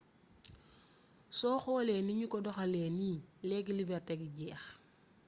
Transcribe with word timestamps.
soo 1.37 1.57
xoolee 1.63 2.01
ni 2.03 2.11
ñu 2.19 2.25
ko 2.31 2.37
doxalee 2.45 2.89
nii 2.97 3.19
leegi 3.47 3.73
leberti 3.77 4.13
gi 4.21 4.27
jeex 4.37 4.63